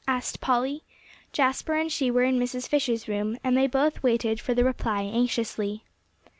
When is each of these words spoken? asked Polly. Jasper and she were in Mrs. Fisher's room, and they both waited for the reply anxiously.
asked 0.07 0.41
Polly. 0.41 0.81
Jasper 1.31 1.75
and 1.75 1.91
she 1.91 2.09
were 2.09 2.23
in 2.23 2.39
Mrs. 2.39 2.67
Fisher's 2.67 3.07
room, 3.07 3.37
and 3.43 3.55
they 3.55 3.67
both 3.67 4.01
waited 4.01 4.39
for 4.41 4.55
the 4.55 4.63
reply 4.63 5.03
anxiously. 5.03 5.83